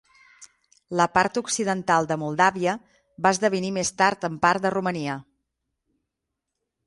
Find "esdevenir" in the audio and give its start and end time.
3.37-3.71